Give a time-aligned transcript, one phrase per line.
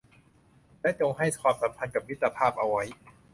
[0.81, 2.83] และจงให้ความสำคัญกับมิตรภาพเอาไว้